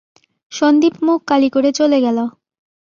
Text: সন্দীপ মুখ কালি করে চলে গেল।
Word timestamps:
সন্দীপ 0.51 0.95
মুখ 1.05 1.19
কালি 1.27 1.49
করে 1.55 1.69
চলে 1.79 1.97
গেল। 2.05 2.17